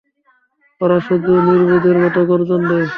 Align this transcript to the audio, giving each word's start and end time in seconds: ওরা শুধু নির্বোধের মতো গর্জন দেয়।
ওরা 0.81 0.97
শুধু 1.07 1.31
নির্বোধের 1.47 1.97
মতো 2.03 2.19
গর্জন 2.25 2.61
দেয়। 2.69 2.87